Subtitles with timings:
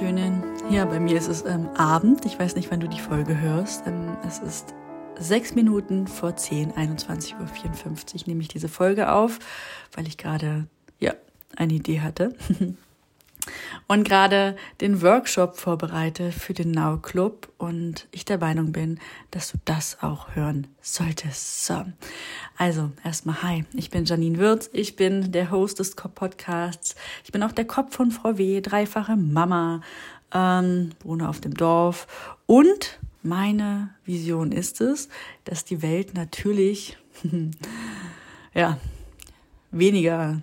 [0.00, 0.42] wunderschönen.
[0.70, 2.24] Ja, bei mir ist es ähm, Abend.
[2.24, 3.86] Ich weiß nicht, wann du die Folge hörst.
[3.86, 4.74] Ähm, es ist
[5.18, 9.38] sechs Minuten vor 10, 21.54 Uhr nehme ich diese Folge auf,
[9.94, 10.66] weil ich gerade,
[10.98, 11.12] ja,
[11.56, 12.34] eine Idee hatte.
[13.88, 18.98] und gerade den Workshop vorbereite für den Now Club und ich der Meinung bin,
[19.30, 21.66] dass du das auch hören solltest.
[21.66, 21.84] So.
[22.56, 27.42] Also, erstmal hi, ich bin Janine Würz, ich bin der Host des Podcasts, ich bin
[27.42, 29.80] auch der Kopf von Frau W., dreifache Mama,
[30.32, 32.06] ähm, wohne auf dem Dorf
[32.46, 35.08] und meine Vision ist es,
[35.44, 36.96] dass die Welt natürlich,
[38.54, 38.78] ja,
[39.70, 40.40] weniger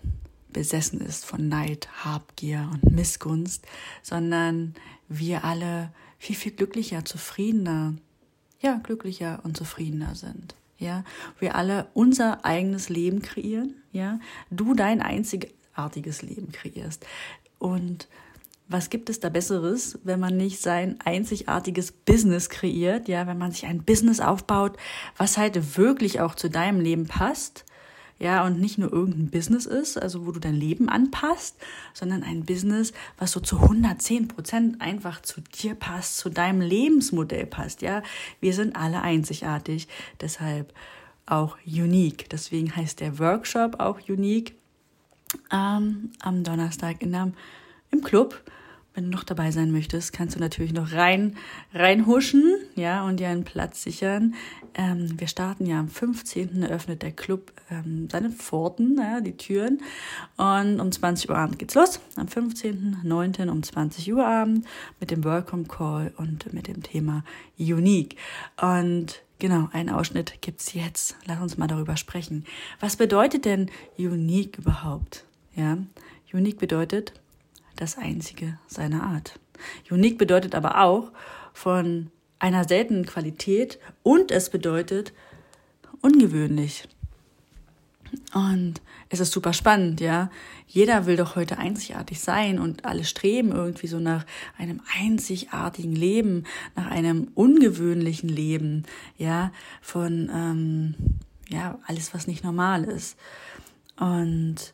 [0.52, 3.66] besessen ist von Neid, Habgier und Missgunst,
[4.02, 4.76] sondern
[5.08, 7.96] wir alle viel, viel glücklicher, zufriedener,
[8.60, 10.56] ja, glücklicher und zufriedener sind.
[10.78, 11.04] Ja,
[11.40, 17.06] wir alle unser eigenes Leben kreieren, ja, du dein einzigartiges Leben kreierst.
[17.58, 18.08] Und
[18.70, 23.52] was gibt es da Besseres, wenn man nicht sein einzigartiges Business kreiert, ja, wenn man
[23.52, 24.78] sich ein Business aufbaut,
[25.18, 27.66] was halt wirklich auch zu deinem Leben passt
[28.20, 31.56] ja, und nicht nur irgendein Business ist, also wo du dein Leben anpasst,
[31.94, 37.46] sondern ein Business, was so zu 110 Prozent einfach zu dir passt, zu deinem Lebensmodell
[37.46, 38.04] passt, ja.
[38.42, 39.88] Wir sind alle einzigartig,
[40.20, 40.74] deshalb
[41.26, 42.30] auch unique.
[42.30, 44.54] Deswegen heißt der Workshop auch unique
[45.52, 47.32] ähm, am Donnerstag in der,
[47.92, 48.42] im Club.
[48.96, 51.38] Wenn du noch dabei sein möchtest, kannst du natürlich noch rein,
[51.74, 54.34] reinhuschen, ja, und dir einen Platz sichern.
[54.74, 56.64] Ähm, wir starten ja am 15.
[56.64, 59.82] eröffnet der Club ähm, seine Pforten, ja, die Türen.
[60.38, 62.00] Und um 20 Uhr Abend geht's los.
[62.16, 63.50] Am 15.09.
[63.50, 64.66] um 20 Uhr Abend
[65.00, 67.24] mit dem Welcome Call und mit dem Thema
[67.58, 68.16] Unique.
[68.60, 71.16] Und Genau, einen Ausschnitt gibt's jetzt.
[71.26, 72.44] Lass uns mal darüber sprechen.
[72.82, 75.24] Was bedeutet denn Unique überhaupt?
[75.56, 75.78] Ja,
[76.34, 77.14] Unique bedeutet,
[77.80, 79.40] das einzige seiner Art.
[79.90, 81.12] Unique bedeutet aber auch
[81.54, 85.14] von einer seltenen Qualität und es bedeutet
[86.02, 86.88] ungewöhnlich.
[88.34, 90.32] Und es ist super spannend, ja.
[90.68, 94.26] Jeder will doch heute einzigartig sein und alle streben irgendwie so nach
[94.58, 98.84] einem einzigartigen Leben, nach einem ungewöhnlichen Leben,
[99.18, 99.52] ja,
[99.82, 100.96] von, ähm,
[101.50, 103.18] ja, alles, was nicht normal ist.
[104.00, 104.74] Und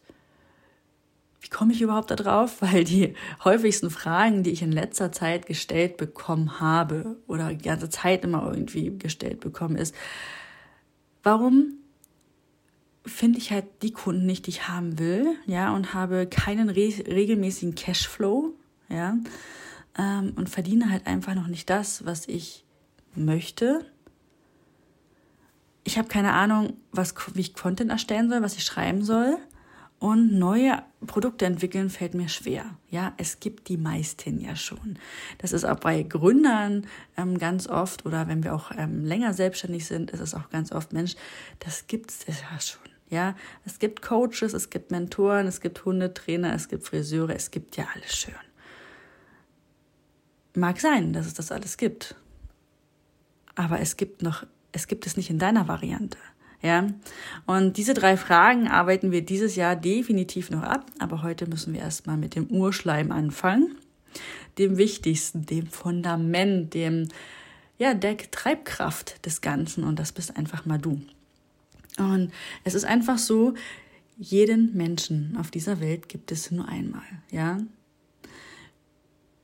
[1.46, 2.58] wie komme ich überhaupt da drauf?
[2.62, 3.14] Weil die
[3.44, 8.50] häufigsten Fragen, die ich in letzter Zeit gestellt bekommen habe oder die ganze Zeit immer
[8.50, 9.94] irgendwie gestellt bekommen, ist,
[11.22, 11.74] warum
[13.06, 16.92] finde ich halt die Kunden nicht, die ich haben will, ja, und habe keinen re
[17.08, 18.56] regelmäßigen Cashflow,
[18.90, 19.16] ja,
[19.96, 22.66] ähm, und verdiene halt einfach noch nicht das, was ich
[23.14, 23.86] möchte.
[25.84, 29.38] Ich habe keine Ahnung, was, wie ich Content erstellen soll, was ich schreiben soll.
[30.06, 32.78] Und neue Produkte entwickeln fällt mir schwer.
[32.92, 35.00] Ja, es gibt die meisten ja schon.
[35.40, 36.86] Das ist auch bei Gründern
[37.18, 40.72] ähm, ganz oft oder wenn wir auch ähm, länger selbstständig sind, ist es auch ganz
[40.72, 41.16] oft, Mensch,
[41.58, 42.84] das gibt es ja schon.
[43.10, 43.36] Ja,
[43.66, 47.88] es gibt Coaches, es gibt Mentoren, es gibt Hundetrainer, es gibt Friseure, es gibt ja
[47.96, 48.36] alles schön.
[50.54, 52.14] Mag sein, dass es das alles gibt.
[53.56, 56.20] Aber es gibt noch, es gibt es nicht in deiner Variante.
[56.66, 56.88] Ja,
[57.46, 61.82] und diese drei Fragen arbeiten wir dieses Jahr definitiv noch ab, aber heute müssen wir
[61.82, 63.76] erstmal mit dem Urschleim anfangen,
[64.58, 67.10] dem wichtigsten, dem Fundament, dem
[67.78, 71.00] ja, der Treibkraft des Ganzen und das bist einfach mal du.
[72.00, 72.32] Und
[72.64, 73.54] es ist einfach so,
[74.18, 77.60] jeden Menschen auf dieser Welt gibt es nur einmal, ja?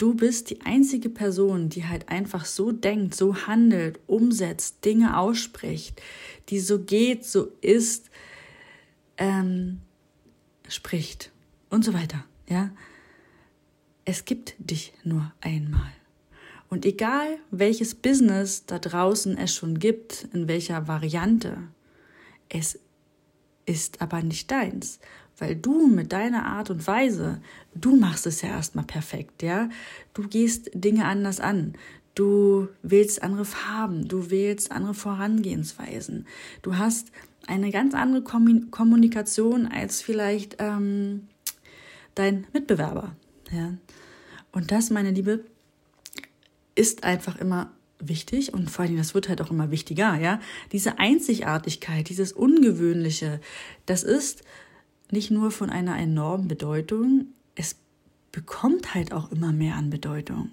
[0.02, 6.02] Du bist die einzige Person, die halt einfach so denkt, so handelt, umsetzt, Dinge ausspricht,
[6.50, 8.10] die so geht, so ist,
[9.18, 9.80] ähm,
[10.68, 11.30] spricht
[11.70, 12.26] und so weiter.
[12.50, 12.72] Ja,
[14.04, 15.92] es gibt dich nur einmal.
[16.68, 21.60] Und egal welches Business da draußen es schon gibt, in welcher Variante,
[22.50, 22.80] es
[23.68, 25.00] ist aber nicht deins
[25.42, 27.42] weil du mit deiner Art und Weise,
[27.74, 29.70] du machst es ja erstmal perfekt, ja?
[30.14, 31.74] Du gehst Dinge anders an.
[32.14, 36.28] Du wählst andere Farben, du wählst andere Vorangehensweisen.
[36.62, 37.08] Du hast
[37.48, 41.28] eine ganz andere Kommunikation als vielleicht ähm,
[42.14, 43.16] dein Mitbewerber.
[43.52, 43.74] Ja?
[44.52, 45.44] Und das, meine Liebe,
[46.76, 50.40] ist einfach immer wichtig und vor allem, das wird halt auch immer wichtiger, ja.
[50.72, 53.42] Diese Einzigartigkeit, dieses Ungewöhnliche,
[53.88, 54.44] das ist
[55.12, 57.76] nicht nur von einer enormen Bedeutung, es
[58.32, 60.52] bekommt halt auch immer mehr an Bedeutung.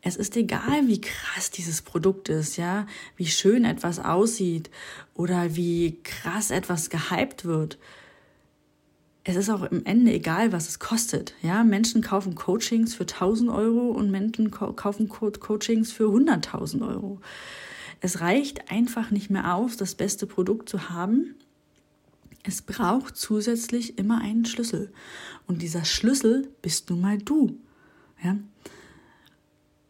[0.00, 2.86] Es ist egal, wie krass dieses Produkt ist, ja,
[3.16, 4.70] wie schön etwas aussieht
[5.14, 7.78] oder wie krass etwas gehypt wird.
[9.24, 11.34] es ist auch im Ende egal, was es kostet.
[11.42, 17.20] Ja, Menschen kaufen Coachings für 1000 Euro und Menschen kaufen Coachings für 100.000 Euro.
[18.00, 21.34] Es reicht einfach nicht mehr aus, das beste Produkt zu haben.
[22.44, 24.92] Es braucht zusätzlich immer einen Schlüssel.
[25.46, 27.58] Und dieser Schlüssel bist nun mal du.
[28.22, 28.36] Ja?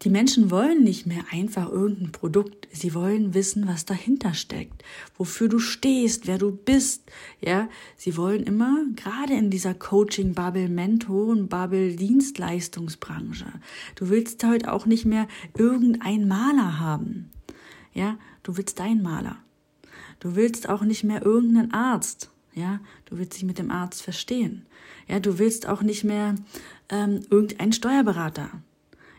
[0.03, 2.69] Die Menschen wollen nicht mehr einfach irgendein Produkt.
[2.71, 4.85] Sie wollen wissen, was dahinter steckt,
[5.17, 7.11] wofür du stehst, wer du bist.
[7.41, 13.47] Ja, sie wollen immer, gerade in dieser Coaching-Bubble, Mentoren-Bubble, Dienstleistungsbranche.
[13.97, 17.31] Du willst heute auch nicht mehr irgendein Maler haben.
[17.93, 19.37] Ja, du willst deinen Maler.
[20.21, 22.31] Du willst auch nicht mehr irgendeinen Arzt.
[22.59, 24.67] Ja, du willst dich mit dem Arzt verstehen.
[25.07, 26.35] Ja, du willst auch nicht mehr
[26.91, 28.51] ähm, irgendeinen Steuerberater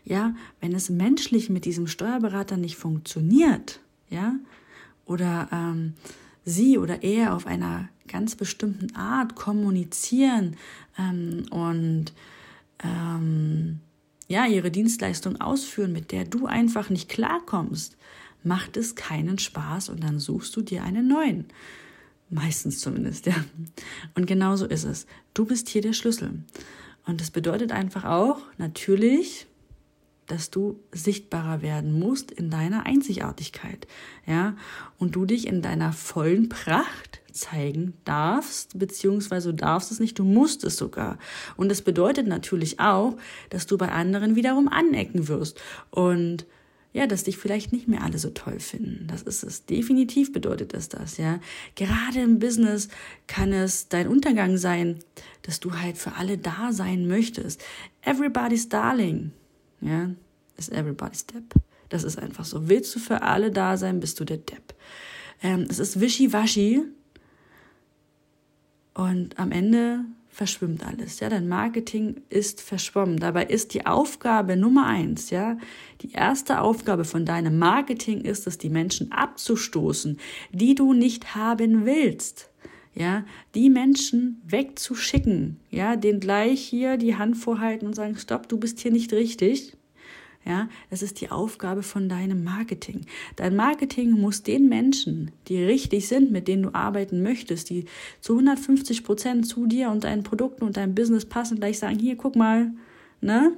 [0.04, 4.34] ja, wenn es menschlich mit diesem Steuerberater nicht funktioniert, ja,
[5.04, 5.94] oder ähm,
[6.44, 10.56] sie oder er auf einer ganz bestimmten Art kommunizieren
[10.98, 12.12] ähm, und
[12.82, 13.80] ähm,
[14.26, 17.96] ja, ihre Dienstleistung ausführen, mit der du einfach nicht klarkommst,
[18.42, 21.46] macht es keinen Spaß und dann suchst du dir einen neuen.
[22.30, 23.34] Meistens zumindest, ja.
[24.14, 25.06] Und genau so ist es.
[25.34, 26.44] Du bist hier der Schlüssel.
[27.04, 29.46] Und das bedeutet einfach auch, natürlich,
[30.28, 33.88] dass du sichtbarer werden musst in deiner Einzigartigkeit,
[34.26, 34.54] ja,
[34.98, 40.24] und du dich in deiner vollen Pracht zeigen darfst, beziehungsweise du darfst es nicht, du
[40.24, 41.18] musst es sogar.
[41.56, 43.16] Und das bedeutet natürlich auch,
[43.50, 45.60] dass du bei anderen wiederum anecken wirst
[45.90, 46.46] und
[46.92, 49.06] ja, dass dich vielleicht nicht mehr alle so toll finden.
[49.06, 49.64] Das ist es.
[49.66, 51.38] Definitiv bedeutet es das, ja.
[51.76, 52.88] Gerade im Business
[53.26, 54.98] kann es dein Untergang sein,
[55.42, 57.62] dass du halt für alle da sein möchtest.
[58.02, 59.32] Everybody's darling.
[59.80, 60.10] Ja,
[60.56, 61.54] ist everybody's Depp.
[61.88, 62.68] Das ist einfach so.
[62.68, 64.74] Willst du für alle da sein, bist du der Depp.
[65.42, 66.82] Ähm, es ist wischiwaschi
[68.94, 70.04] und am Ende
[70.40, 71.20] verschwimmt alles.
[71.20, 73.18] Ja, dein Marketing ist verschwommen.
[73.18, 75.58] Dabei ist die Aufgabe Nummer eins, ja,
[76.00, 80.18] die erste Aufgabe von deinem Marketing ist es, die Menschen abzustoßen,
[80.50, 82.48] die du nicht haben willst
[82.92, 88.58] ja, die Menschen wegzuschicken, ja, den gleich hier die Hand vorhalten und sagen, stopp, du
[88.58, 89.76] bist hier nicht richtig.
[90.50, 93.02] Ja, das ist die Aufgabe von deinem Marketing.
[93.36, 97.84] Dein Marketing muss den Menschen, die richtig sind, mit denen du arbeiten möchtest, die
[98.20, 102.16] zu 150 Prozent zu dir und deinen Produkten und deinem Business passen, gleich sagen, hier,
[102.16, 102.72] guck mal,
[103.20, 103.52] ne?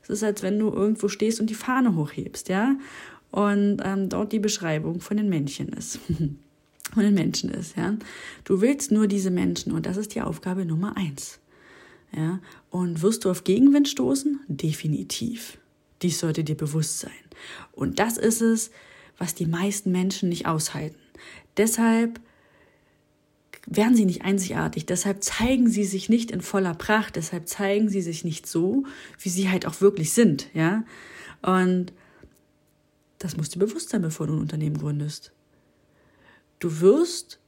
[0.00, 2.76] Es ist, als wenn du irgendwo stehst und die Fahne hochhebst, ja?
[3.32, 5.98] Und ähm, dort die Beschreibung von den Männchen ist.
[6.94, 7.96] von den Menschen ist, ja.
[8.44, 11.40] Du willst nur diese Menschen und das ist die Aufgabe Nummer eins.
[12.14, 12.38] Ja,
[12.70, 14.38] und wirst du auf Gegenwind stoßen?
[14.46, 15.58] Definitiv.
[16.02, 17.12] Dies sollte dir bewusst sein.
[17.72, 18.70] Und das ist es,
[19.18, 20.98] was die meisten Menschen nicht aushalten.
[21.56, 22.20] Deshalb
[23.66, 28.02] werden sie nicht einzigartig, deshalb zeigen sie sich nicht in voller Pracht, deshalb zeigen sie
[28.02, 28.84] sich nicht so,
[29.20, 30.84] wie sie halt auch wirklich sind, ja?
[31.42, 31.92] Und
[33.18, 35.32] das muss dir bewusst sein, bevor du ein Unternehmen gründest.
[36.58, 37.38] Du wirst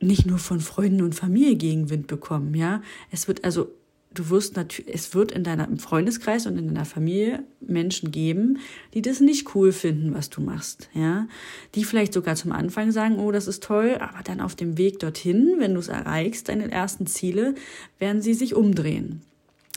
[0.00, 2.82] nicht nur von Freunden und Familie Gegenwind bekommen, ja?
[3.10, 3.70] Es wird also
[4.14, 8.58] du wirst natürlich, es wird in deinem Freundeskreis und in deiner Familie Menschen geben,
[8.94, 11.28] die das nicht cool finden, was du machst, ja.
[11.74, 14.98] Die vielleicht sogar zum Anfang sagen, oh, das ist toll, aber dann auf dem Weg
[14.98, 17.54] dorthin, wenn du es erreichst, deine ersten Ziele,
[17.98, 19.22] werden sie sich umdrehen,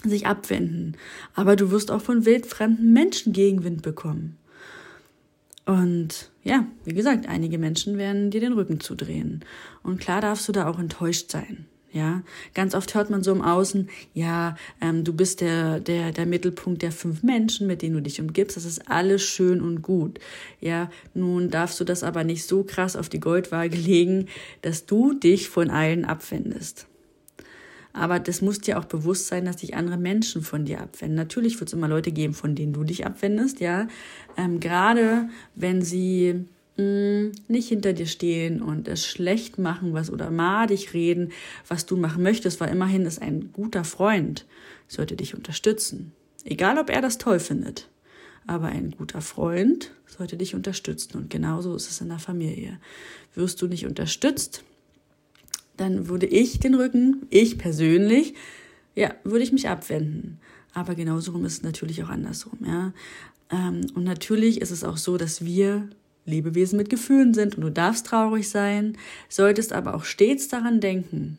[0.04, 0.98] sich abwenden.
[1.36, 4.38] Aber du wirst auch von wildfremden Menschen Gegenwind bekommen.
[5.66, 9.46] Und ja, wie gesagt, einige Menschen werden dir den Rücken zudrehen.
[9.82, 11.68] Und klar darfst du da auch enttäuscht sein.
[11.94, 12.24] Ja,
[12.56, 16.82] ganz oft hört man so im Außen, ja, ähm, du bist der, der, der Mittelpunkt
[16.82, 18.58] der fünf Menschen, mit denen du dich umgibst.
[18.58, 20.20] Das ist alles schön und gut.
[20.60, 24.28] Ja, nun darfst du das aber nicht so krass auf die Goldwaage legen,
[24.64, 26.88] dass du dich von allen abwendest.
[27.94, 31.16] Aber das muss dir auch bewusst sein, dass sich andere Menschen von dir abwenden.
[31.16, 33.88] Natürlich wird es immer Leute geben, von denen du dich abwendest, ja.
[34.36, 40.94] Ähm, gerade wenn sie nicht hinter dir stehen und es schlecht machen, was oder madig
[40.94, 41.32] reden,
[41.68, 44.46] was du machen möchtest, weil immerhin ist ein guter Freund,
[44.88, 46.14] sollte dich unterstützen.
[46.44, 47.90] Egal, ob er das toll findet.
[48.48, 51.18] Aber ein guter Freund sollte dich unterstützen.
[51.18, 52.80] Und genauso ist es in der Familie.
[53.36, 54.64] Wirst du nicht unterstützt,
[55.78, 58.34] dann würde ich den Rücken, ich persönlich,
[58.96, 60.40] ja, würde ich mich abwenden.
[60.74, 62.94] Aber genauso rum ist es natürlich auch andersrum, ja.
[63.52, 65.88] Ähm, und natürlich ist es auch so, dass wir
[66.26, 68.98] Lebewesen mit Gefühlen sind und du darfst traurig sein,
[69.30, 71.38] solltest aber auch stets daran denken,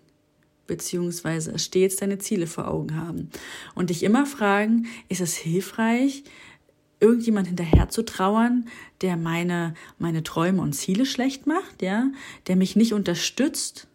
[0.67, 3.31] beziehungsweise stets deine Ziele vor Augen haben
[3.75, 6.25] und dich immer fragen, ist es hilfreich,
[7.00, 8.67] irgendjemand hinterher zu trauern,
[9.00, 12.11] der meine, meine Träume und Ziele schlecht macht, ja,
[12.47, 13.88] der mich nicht unterstützt?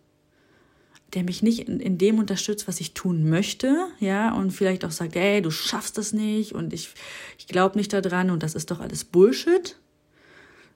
[1.14, 4.92] der mich nicht in, in dem unterstützt, was ich tun möchte, ja, und vielleicht auch
[4.92, 6.90] sagt, ey, du schaffst das nicht und ich,
[7.38, 9.76] ich glaube nicht daran und das ist doch alles Bullshit.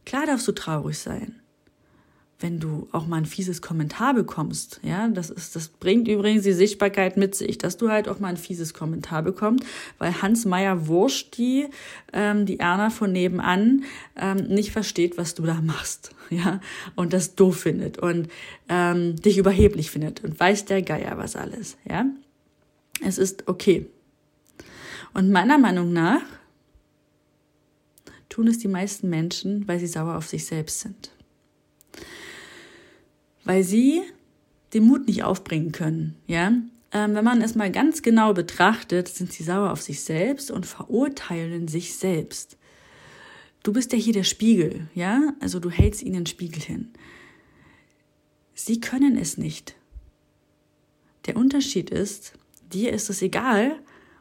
[0.06, 1.44] Klar darfst du traurig sein
[2.44, 6.52] wenn du auch mal ein fieses Kommentar bekommst, ja, das ist, das bringt übrigens die
[6.52, 9.66] Sichtbarkeit mit sich, dass du halt auch mal ein fieses Kommentar bekommst,
[9.98, 11.68] weil Hans Meyer Wursch, die,
[12.12, 13.86] ähm, die Erna von nebenan,
[14.18, 16.60] ähm, nicht versteht, was du da machst, ja,
[16.96, 18.28] und das doof findet und
[18.68, 22.06] ähm, dich überheblich findet und weiß der Geier was alles, ja.
[23.02, 23.88] Es ist okay.
[25.14, 26.22] Und meiner Meinung nach
[28.34, 31.12] tun es die meisten Menschen, weil sie sauer auf sich selbst sind
[33.44, 34.02] weil sie
[34.74, 36.54] den Mut nicht aufbringen können, ja.
[36.92, 40.66] Ähm, wenn man es mal ganz genau betrachtet, sind sie sauer auf sich selbst und
[40.66, 42.58] verurteilen sich selbst.
[43.64, 45.34] Du bist ja hier der Spiegel, ja?
[45.40, 46.92] Also du hältst ihnen den Spiegel hin.
[48.54, 49.76] Sie können es nicht.
[51.26, 52.34] Der Unterschied ist,
[52.72, 53.80] dir ist es egal,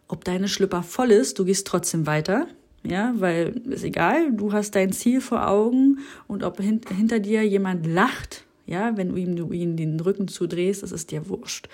[0.08, 2.46] ob deine Schlüpper voll ist, du gehst trotzdem weiter,
[2.84, 7.86] ja, weil ist egal, du hast dein Ziel vor Augen und ob hinter dir jemand
[7.86, 11.68] lacht ja, wenn du ihm, du ihm den Rücken zudrehst, das ist dir wurscht.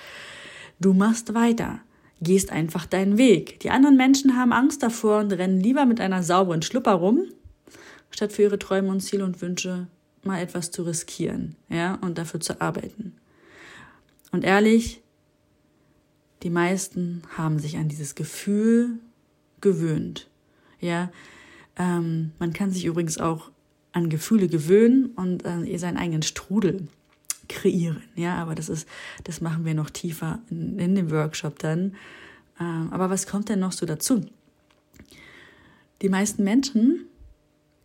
[0.81, 1.81] Du machst weiter,
[2.21, 3.61] gehst einfach deinen Weg.
[3.61, 7.25] Die anderen Menschen haben Angst davor und rennen lieber mit einer sauberen Schlupper rum,
[8.11, 9.87] statt für ihre Träume und Ziele und Wünsche
[10.25, 13.15] mal etwas zu riskieren, ja, und dafür zu arbeiten.
[14.33, 15.01] Und ehrlich,
[16.43, 18.99] die meisten haben sich an dieses Gefühl
[19.61, 20.29] gewöhnt.
[20.81, 21.11] Ja,
[21.77, 23.51] ähm, man kann sich übrigens auch
[23.93, 26.89] an Gefühle gewöhnen und äh, seinen eigenen Strudel
[27.49, 28.03] kreieren.
[28.15, 28.87] Ja, aber das ist,
[29.25, 31.95] das machen wir noch tiefer in, in dem Workshop dann.
[32.61, 34.27] Ähm, aber was kommt denn noch so dazu?
[36.03, 37.07] Die meisten Menschen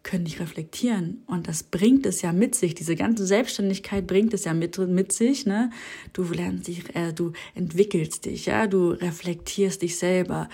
[0.04, 2.76] können nicht reflektieren und das bringt es ja mit sich.
[2.76, 5.46] Diese ganze Selbstständigkeit bringt es ja mit, mit sich.
[5.46, 5.72] Ne?
[6.12, 10.50] Du lernst dich, äh, du entwickelst dich, ja, du reflektierst dich selber.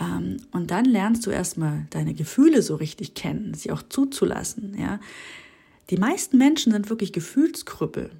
[0.00, 4.76] Ähm, und dann lernst du erstmal deine Gefühle so richtig kennen, sie auch zuzulassen.
[4.78, 5.00] Ja?
[5.90, 8.10] Die meisten Menschen sind wirklich Gefühlskrüppel.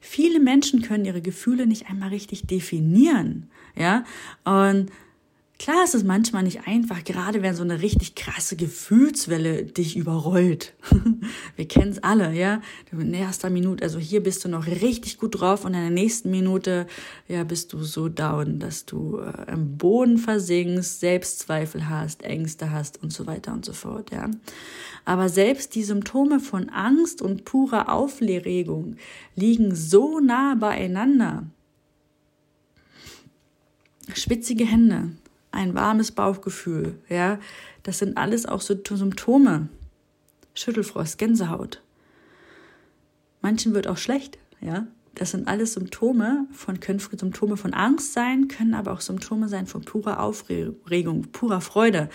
[0.00, 3.50] Viele Menschen können ihre Gefühle nicht einmal richtig definieren.
[3.76, 4.04] Ja?
[4.44, 4.90] Und
[5.62, 10.74] Klar ist es manchmal nicht einfach, gerade wenn so eine richtig krasse Gefühlswelle dich überrollt.
[11.56, 12.60] Wir kennen es alle, ja.
[12.90, 16.32] In erster Minute, also hier bist du noch richtig gut drauf und in der nächsten
[16.32, 16.88] Minute,
[17.28, 23.00] ja, bist du so down, dass du äh, im Boden versinkst, Selbstzweifel hast, Ängste hast
[23.00, 24.28] und so weiter und so fort, ja.
[25.04, 28.96] Aber selbst die Symptome von Angst und purer Aufregung
[29.36, 31.44] liegen so nah beieinander.
[34.12, 35.12] Schwitzige Hände,
[35.52, 37.38] ein warmes Bauchgefühl, ja,
[37.82, 39.68] das sind alles auch Symptome.
[40.54, 41.80] Schüttelfrost, Gänsehaut.
[43.40, 44.86] Manchen wird auch schlecht, ja.
[45.14, 49.66] Das sind alles Symptome von, können Symptome von Angst sein, können aber auch Symptome sein
[49.66, 52.08] von purer Aufregung, purer Freude,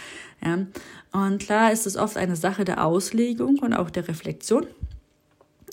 [0.43, 0.65] ja.
[1.11, 4.65] Und klar ist es oft eine Sache der Auslegung und auch der Reflexion.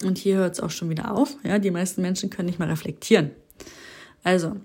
[0.02, 1.58] Und hier hört es auch schon wieder auf, ja.
[1.58, 3.30] Die meisten Menschen können nicht mal reflektieren.
[4.22, 4.56] Also,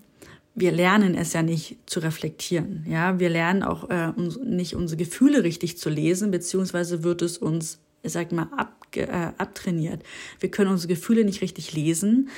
[0.60, 2.86] wir lernen es ja nicht zu reflektieren.
[2.88, 7.38] Ja, wir lernen auch äh, uns, nicht unsere Gefühle richtig zu lesen, beziehungsweise wird es
[7.38, 10.04] uns, ich sag mal, ab, äh, abtrainiert.
[10.40, 12.30] Wir können unsere Gefühle nicht richtig lesen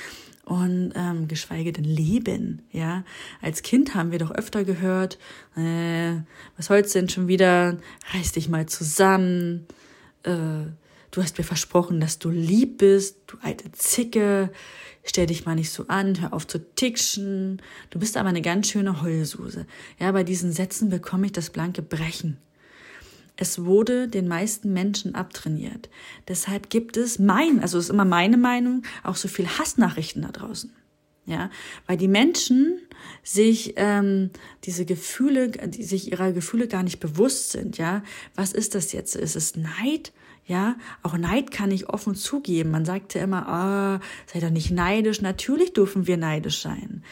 [0.44, 2.62] und ähm, geschweige denn leben.
[2.72, 3.04] Ja,
[3.40, 5.18] als Kind haben wir doch öfter gehört,
[5.56, 6.14] äh,
[6.56, 7.78] was holst denn schon wieder?
[8.12, 9.66] Reiß dich mal zusammen.
[10.24, 10.66] Äh,
[11.12, 14.50] du hast mir versprochen, dass du lieb bist, du alte Zicke
[15.04, 18.68] stell dich mal nicht so an, hör auf zu tickschen, du bist aber eine ganz
[18.68, 19.66] schöne Heulsuse.
[19.98, 22.38] Ja, bei diesen Sätzen bekomme ich das blanke Brechen.
[23.36, 25.88] Es wurde den meisten Menschen abtrainiert.
[26.28, 30.72] Deshalb gibt es mein, also ist immer meine Meinung, auch so viel Hassnachrichten da draußen.
[31.24, 31.50] Ja,
[31.86, 32.80] weil die Menschen
[33.22, 34.30] sich ähm,
[34.64, 37.78] diese Gefühle, die sich ihrer Gefühle gar nicht bewusst sind.
[37.78, 38.02] Ja,
[38.34, 39.14] was ist das jetzt?
[39.14, 40.12] Ist es Neid?
[40.46, 42.70] Ja, auch Neid kann ich offen zugeben.
[42.70, 45.20] Man sagte immer, oh, sei doch nicht neidisch.
[45.20, 47.04] Natürlich dürfen wir neidisch sein.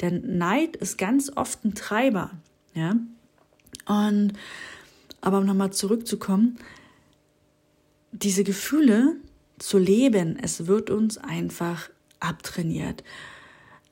[0.00, 2.30] Denn Neid ist ganz oft ein Treiber.
[2.74, 2.96] Ja,
[3.86, 4.32] und
[5.20, 6.58] aber um nochmal zurückzukommen,
[8.12, 9.16] diese Gefühle
[9.58, 11.90] zu leben, es wird uns einfach
[12.20, 13.02] abtrainiert.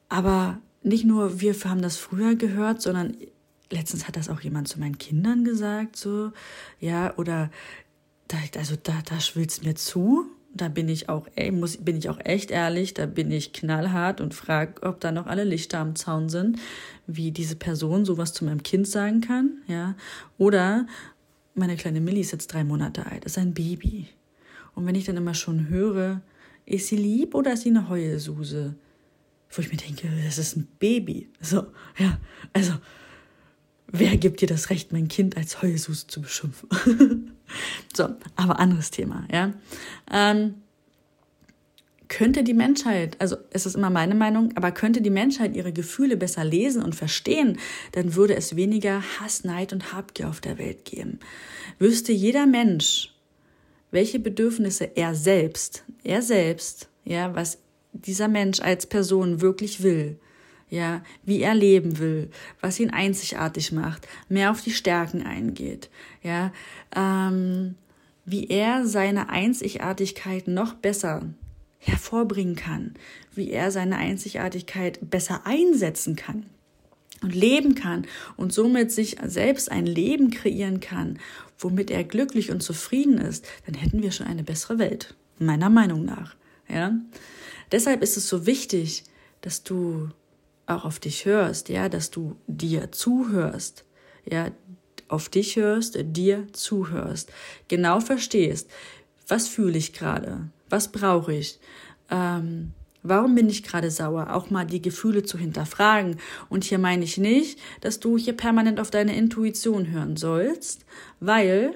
[0.08, 3.16] Aber nicht nur wir haben das früher gehört, sondern
[3.70, 6.32] letztens hat das auch jemand zu meinen Kindern gesagt, so,
[6.78, 7.50] ja, oder
[8.52, 10.26] da, also da, da schwillt's mir zu.
[10.56, 14.20] Da bin ich auch, ey, muss, bin ich auch echt ehrlich, da bin ich knallhart
[14.20, 16.60] und frage, ob da noch alle Lichter am Zaun sind,
[17.08, 19.96] wie diese Person sowas zu meinem Kind sagen kann, ja.
[20.38, 20.86] Oder
[21.54, 24.08] meine kleine Millie ist jetzt drei Monate alt, ist ein Baby.
[24.76, 26.20] Und wenn ich dann immer schon höre,
[26.66, 28.76] ist sie lieb oder ist sie eine Heulsuse?
[29.56, 31.28] wo ich mir denke, das ist ein Baby.
[31.40, 31.66] So,
[31.98, 32.18] ja,
[32.52, 32.74] also,
[33.98, 36.68] wer gibt dir das Recht, mein Kind als Heulsus zu beschimpfen?
[37.94, 39.52] so, aber anderes Thema, ja.
[40.12, 40.54] Ähm,
[42.08, 46.16] könnte die Menschheit, also es ist immer meine Meinung, aber könnte die Menschheit ihre Gefühle
[46.16, 47.58] besser lesen und verstehen,
[47.92, 51.18] dann würde es weniger Hass, Neid und Habgier auf der Welt geben.
[51.78, 53.14] Wüsste jeder Mensch,
[53.90, 57.58] welche Bedürfnisse er selbst, er selbst, ja, was
[57.92, 60.18] dieser Mensch als Person wirklich will,
[60.68, 62.30] ja, wie er leben will,
[62.60, 65.90] was ihn einzigartig macht, mehr auf die Stärken eingeht,
[66.22, 66.52] ja,
[66.94, 67.76] ähm,
[68.24, 71.22] wie er seine Einzigartigkeit noch besser
[71.78, 72.94] hervorbringen kann,
[73.34, 76.46] wie er seine Einzigartigkeit besser einsetzen kann
[77.22, 78.06] und leben kann
[78.36, 81.18] und somit sich selbst ein Leben kreieren kann,
[81.58, 86.04] womit er glücklich und zufrieden ist, dann hätten wir schon eine bessere Welt, meiner Meinung
[86.04, 86.34] nach.
[86.68, 86.98] Ja?
[87.70, 89.04] Deshalb ist es so wichtig,
[89.40, 90.08] dass du
[90.66, 93.84] auch auf dich hörst, ja, dass du dir zuhörst,
[94.24, 94.50] ja,
[95.08, 97.30] auf dich hörst, dir zuhörst,
[97.68, 98.70] genau verstehst,
[99.28, 101.58] was fühle ich gerade, was brauche ich,
[102.10, 106.16] ähm, warum bin ich gerade sauer, auch mal die Gefühle zu hinterfragen.
[106.48, 110.84] Und hier meine ich nicht, dass du hier permanent auf deine Intuition hören sollst,
[111.20, 111.74] weil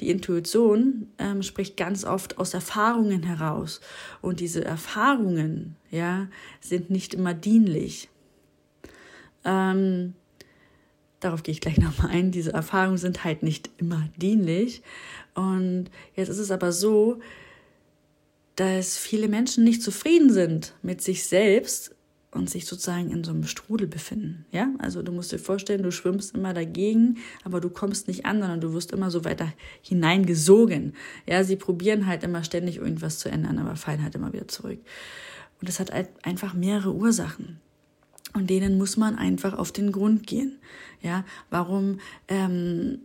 [0.00, 3.80] die Intuition ähm, spricht ganz oft aus Erfahrungen heraus.
[4.20, 6.28] Und diese Erfahrungen, ja,
[6.60, 8.08] sind nicht immer dienlich.
[9.44, 10.14] Ähm,
[11.20, 12.30] darauf gehe ich gleich nochmal ein.
[12.30, 14.82] Diese Erfahrungen sind halt nicht immer dienlich.
[15.34, 17.20] Und jetzt ist es aber so,
[18.56, 21.94] dass viele Menschen nicht zufrieden sind mit sich selbst
[22.34, 24.44] und sich sozusagen in so einem Strudel befinden.
[24.50, 28.40] Ja, also du musst dir vorstellen, du schwimmst immer dagegen, aber du kommst nicht an,
[28.40, 30.94] sondern du wirst immer so weiter hineingesogen.
[31.26, 34.80] Ja, sie probieren halt immer ständig irgendwas zu ändern, aber fallen halt immer wieder zurück.
[35.60, 37.60] Und das hat halt einfach mehrere Ursachen.
[38.32, 40.58] Und denen muss man einfach auf den Grund gehen.
[41.00, 43.00] Ja, warum ähm,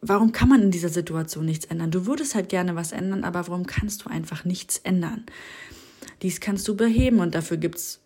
[0.00, 1.90] warum kann man in dieser Situation nichts ändern?
[1.90, 5.26] Du würdest halt gerne was ändern, aber warum kannst du einfach nichts ändern?
[6.22, 8.00] Dies kannst du beheben und dafür gibt's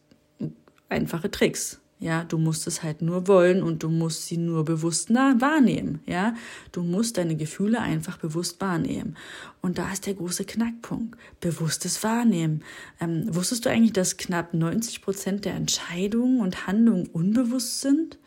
[0.89, 1.82] einfache Tricks.
[2.03, 6.01] Ja, du musst es halt nur wollen und du musst sie nur bewusst wahrnehmen.
[6.05, 6.35] Ja,
[6.73, 9.17] du musst deine Gefühle einfach bewusst wahrnehmen.
[9.61, 11.17] Und da ist der große Knackpunkt.
[11.41, 12.65] Bewusstes Wahrnehmen.
[13.01, 18.19] Ähm, wusstest du eigentlich, dass knapp 90 Prozent der Entscheidungen und Handlungen unbewusst sind?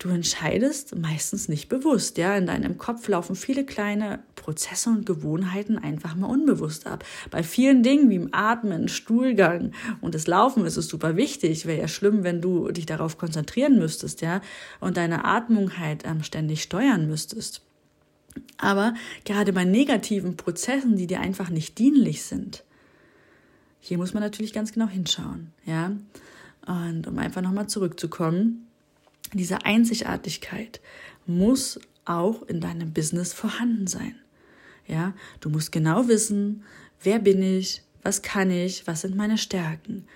[0.00, 2.34] Du entscheidest meistens nicht bewusst, ja.
[2.34, 7.04] In deinem Kopf laufen viele kleine Prozesse und Gewohnheiten einfach mal unbewusst ab.
[7.30, 11.66] Bei vielen Dingen wie im Atmen, Stuhlgang und das Laufen ist es super wichtig.
[11.66, 14.40] Wäre ja schlimm, wenn du dich darauf konzentrieren müsstest, ja,
[14.80, 17.60] und deine Atmung halt ähm, ständig steuern müsstest.
[18.56, 18.94] Aber
[19.26, 22.64] gerade bei negativen Prozessen, die dir einfach nicht dienlich sind,
[23.80, 25.92] hier muss man natürlich ganz genau hinschauen, ja.
[26.66, 28.66] Und um einfach nochmal zurückzukommen,
[29.38, 30.80] diese Einzigartigkeit
[31.26, 34.16] muss auch in deinem Business vorhanden sein.
[34.86, 36.64] Ja, du musst genau wissen,
[37.02, 40.06] wer bin ich, was kann ich, was sind meine Stärken,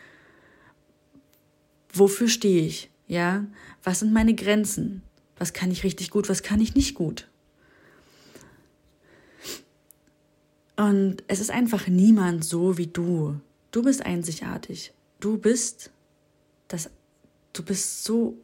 [1.92, 3.46] wofür stehe ich, ja,
[3.84, 5.02] was sind meine Grenzen,
[5.38, 7.28] was kann ich richtig gut, was kann ich nicht gut.
[10.76, 13.40] Und es ist einfach niemand so wie du.
[13.70, 14.92] Du bist einzigartig.
[15.20, 15.90] Du bist
[16.66, 16.90] das,
[17.52, 18.36] du bist so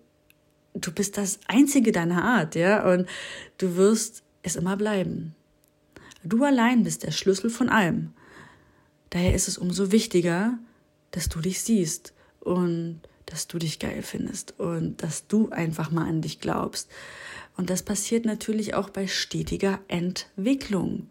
[0.75, 3.09] du bist das einzige deiner Art, ja, und
[3.59, 5.35] du wirst es immer bleiben.
[6.23, 8.13] Du allein bist der Schlüssel von allem.
[9.11, 10.59] Daher ist es umso wichtiger,
[11.11, 16.09] dass du dich siehst und dass du dich geil findest und dass du einfach mal
[16.09, 16.91] an dich glaubst.
[17.57, 21.11] Und das passiert natürlich auch bei stetiger Entwicklung.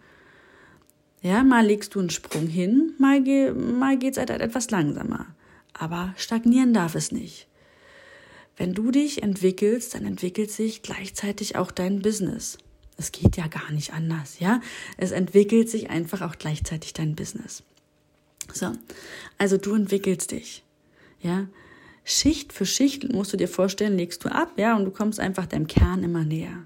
[1.22, 5.28] Ja, mal legst du einen Sprung hin, mal, ge mal geht's halt etwas langsamer.
[5.74, 7.49] Aber stagnieren darf es nicht.
[8.60, 12.58] Wenn du dich entwickelst, dann entwickelt sich gleichzeitig auch dein Business.
[12.98, 14.60] Es geht ja gar nicht anders, ja?
[14.98, 17.63] Es entwickelt sich einfach auch gleichzeitig dein Business.
[18.54, 18.74] So.
[19.38, 20.65] Also du entwickelst dich,
[21.22, 21.48] ja?
[22.04, 25.45] Schicht für Schicht musst du dir vorstellen, legst du ab, ja, und du kommst einfach
[25.45, 26.65] deinem Kern immer näher.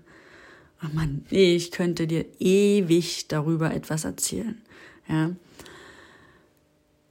[0.84, 4.60] Oh Mann, ich könnte dir ewig darüber etwas erzählen,
[5.08, 5.36] ja?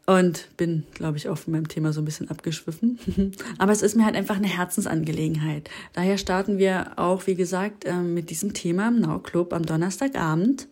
[0.04, 2.98] Und bin, glaube ich, auch von meinem Thema so ein bisschen abgeschwiffen.
[3.58, 5.70] Aber es ist mir halt einfach eine Herzensangelegenheit.
[5.92, 10.66] Daher starten wir auch, wie gesagt, ähm, mit diesem Thema im Now Club am Donnerstagabend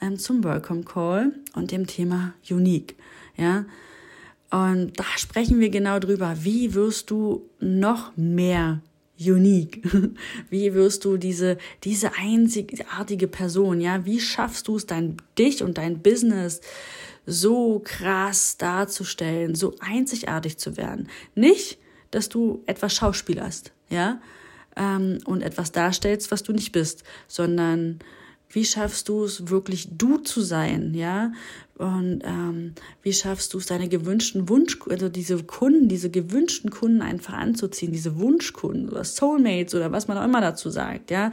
[0.00, 2.96] ähm, zum Welcome Call und dem Thema Unique.
[3.36, 3.66] Ja.
[4.50, 6.34] Und da sprechen wir genau drüber.
[6.40, 8.82] Wie wirst du noch mehr
[9.18, 9.82] unique?
[10.50, 14.04] Wie wirst du diese, diese einzigartige Person, ja?
[14.04, 16.60] Wie schaffst du es, dein, dich und dein Business
[17.26, 21.08] so krass darzustellen, so einzigartig zu werden.
[21.34, 21.78] Nicht,
[22.10, 24.20] dass du etwas schauspielerst, ja,
[24.76, 28.00] ähm, und etwas darstellst, was du nicht bist, sondern
[28.52, 31.32] wie schaffst du es wirklich du zu sein, ja?
[31.78, 37.00] Und ähm, wie schaffst du es, deine gewünschten Wunsch, also diese Kunden, diese gewünschten Kunden
[37.00, 41.32] einfach anzuziehen, diese Wunschkunden oder Soulmates oder was man auch immer dazu sagt, ja?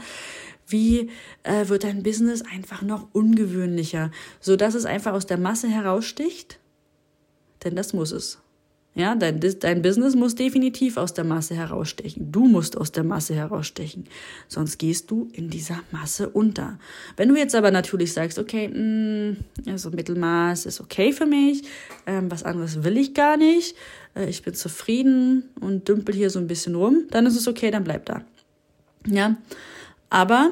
[0.70, 1.10] Wie
[1.44, 6.60] äh, wird dein Business einfach noch ungewöhnlicher, so dass es einfach aus der Masse heraussticht?
[7.64, 8.40] Denn das muss es.
[8.96, 12.32] Ja, dein, dein Business muss definitiv aus der Masse herausstechen.
[12.32, 14.06] Du musst aus der Masse herausstechen.
[14.48, 16.80] Sonst gehst du in dieser Masse unter.
[17.16, 21.64] Wenn du jetzt aber natürlich sagst, okay, mh, mm, also Mittelmaß ist okay für mich,
[22.08, 23.76] ähm, was anderes will ich gar nicht,
[24.16, 27.70] äh, ich bin zufrieden und dümpel hier so ein bisschen rum, dann ist es okay,
[27.70, 28.24] dann bleib da.
[29.08, 29.38] Ja,
[30.10, 30.52] aber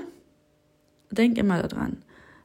[1.11, 2.03] denk immer daran,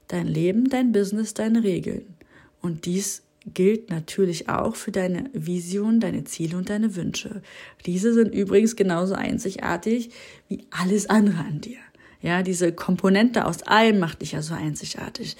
[0.08, 2.14] dein Leben, dein Business, deine Regeln.
[2.60, 7.42] Und dies gilt natürlich auch für deine Vision, deine Ziele und deine Wünsche.
[7.86, 10.10] Diese sind übrigens genauso einzigartig
[10.48, 11.78] wie alles andere an dir.
[12.20, 15.36] Ja, diese Komponente aus allem macht dich ja so einzigartig.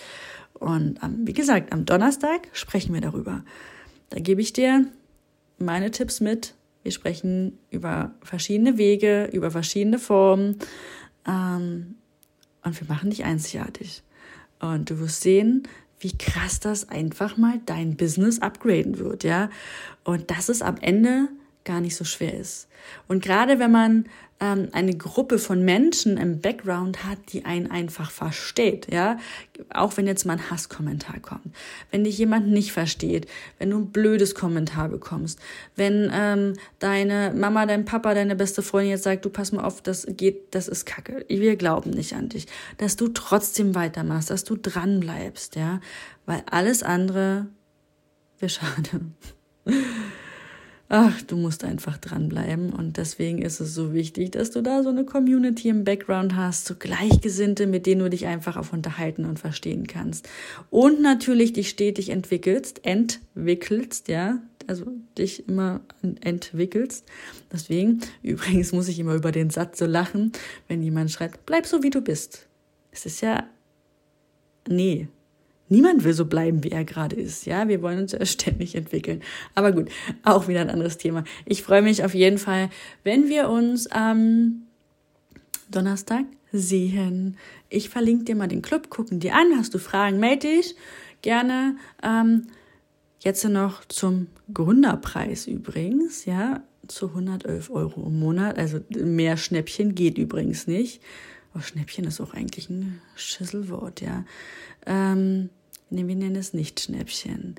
[0.55, 3.45] Und ähm, wie gesagt, am Donnerstag sprechen wir darüber.
[4.11, 4.87] Da gebe ich dir
[5.59, 6.55] meine Tipps mit.
[6.83, 10.57] Wir sprechen über verschiedene Wege, über verschiedene Formen.
[11.27, 11.97] Ähm,
[12.65, 14.03] und wir machen dich einzigartig.
[14.61, 15.65] Und du wirst sehen,
[15.99, 19.51] wie krass das einfach mal dein Business upgraden wird, ja.
[20.05, 21.29] Und dass es am Ende
[21.65, 22.69] gar nicht so schwer ist.
[23.09, 24.05] Und gerade wenn man
[24.43, 29.19] ähm, eine Gruppe von Menschen im Background hat, die einen einfach versteht, ja,
[29.73, 31.55] auch wenn jetzt mal ein Hasskommentar kommt,
[31.93, 35.39] wenn dich jemand nicht versteht, wenn du ein blödes Kommentar bekommst,
[35.77, 39.81] wenn ähm, deine Mama, dein Papa, deine beste Freundin jetzt sagt, du pass mal auf,
[39.81, 42.47] das geht, das ist Kacke, wir glauben nicht an dich,
[42.79, 45.81] dass du trotzdem weitermachst, dass du dran bleibst, ja,
[46.27, 47.47] weil alles andere
[48.41, 49.01] wäre schade.
[50.93, 52.71] Ach, du musst einfach dranbleiben.
[52.71, 56.67] Und deswegen ist es so wichtig, dass du da so eine Community im Background hast,
[56.67, 60.29] so Gleichgesinnte, mit denen du dich einfach auf unterhalten und verstehen kannst.
[60.69, 64.85] Und natürlich dich stetig entwickelst, entwickelst, ja, also
[65.17, 65.81] dich immer
[66.21, 67.07] entwickelst.
[67.51, 70.33] Deswegen, übrigens muss ich immer über den Satz so lachen,
[70.69, 72.47] wenn jemand schreibt, bleib so wie du bist.
[72.91, 73.47] Es ist ja,
[74.69, 75.09] nee,
[75.73, 77.47] Niemand will so bleiben, wie er gerade ist.
[77.47, 79.23] Ja, wir wollen uns ja ständig entwickeln.
[79.55, 79.89] Aber gut,
[80.23, 81.25] auch wieder ein anderes Thema.
[81.47, 82.69] Ich freue mich auf jeden Fall,
[83.05, 84.65] wenn wir uns am
[85.71, 87.39] Donnerstag sehen.
[87.71, 89.57] Ich verlinke dir mal den Club, gucken dir an.
[89.57, 90.77] Hast du Fragen, melde dich
[91.23, 91.77] gerne.
[92.03, 92.49] Ähm,
[93.21, 98.59] jetzt noch zum Gründerpreis übrigens, ja, zu 111 Euro im Monat.
[98.59, 101.01] Also mehr Schnäppchen geht übrigens nicht.
[101.55, 104.27] Oh, Schnäppchen ist auch eigentlich ein Schisselwort, ja.
[104.85, 105.49] Ähm,
[105.93, 107.55] nee, wir nennen es nicht Schnäppchen.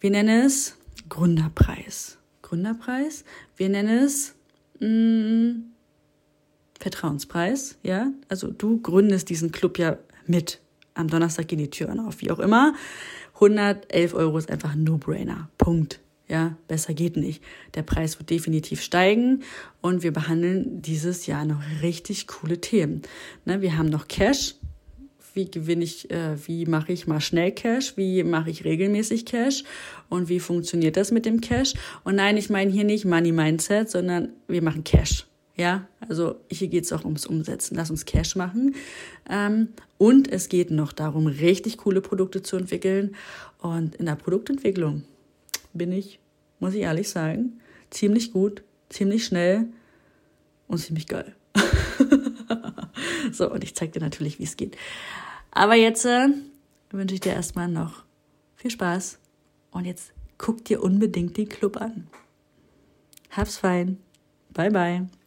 [0.00, 0.76] Wir nennen es
[1.08, 2.18] Gründerpreis.
[2.42, 3.24] Gründerpreis.
[3.56, 4.34] Wir nennen es
[4.80, 5.64] mh, mm,
[6.80, 8.10] Vertrauenspreis, ja.
[8.28, 10.60] Also du gründest diesen Club ja mit.
[10.94, 12.74] Am Donnerstag gehen die Türen auf, wie auch immer.
[13.34, 15.48] 111 Euro ist einfach ein No-Brainer.
[15.58, 16.00] Punkt.
[16.28, 17.42] Ja, besser geht nicht.
[17.74, 19.42] Der Preis wird definitiv steigen
[19.80, 23.02] und wir behandeln dieses Jahr noch richtig coole Themen.
[23.44, 24.54] Ne, wir haben noch Cash,
[25.34, 29.64] wie gewinne ich, äh, wie mache ich mal schnell Cash, wie mache ich regelmäßig Cash
[30.08, 31.74] und wie funktioniert das mit dem Cash.
[32.04, 35.26] Und nein, ich meine hier nicht Money Mindset, sondern wir machen Cash.
[35.56, 37.76] Ja, also hier geht es auch ums Umsetzen.
[37.76, 38.74] Lass uns Cash machen.
[39.28, 39.68] Ähm,
[39.98, 43.14] und es geht noch darum, richtig coole Produkte zu entwickeln.
[43.58, 45.04] Und in der Produktentwicklung
[45.74, 46.18] bin ich,
[46.58, 49.66] muss ich ehrlich sagen, ziemlich gut, ziemlich schnell
[50.68, 51.34] und ziemlich geil.
[53.36, 54.76] so, und ich zeige dir natürlich, wie es geht.
[55.50, 56.28] Aber jetzt äh,
[56.90, 58.04] wünsche ich dir erstmal noch
[58.56, 59.18] viel Spaß
[59.70, 62.08] und jetzt guck dir unbedingt den Club an.
[63.30, 63.98] Hab's fein.
[64.52, 65.21] Bye bye.